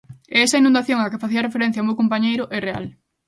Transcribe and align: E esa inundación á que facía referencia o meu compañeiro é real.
E 0.35 0.37
esa 0.45 0.59
inundación 0.61 0.99
á 1.03 1.09
que 1.11 1.21
facía 1.23 1.45
referencia 1.47 1.83
o 1.83 1.87
meu 1.87 1.99
compañeiro 2.01 2.43
é 2.57 2.59
real. 2.67 2.85